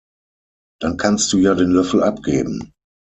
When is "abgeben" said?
2.01-2.73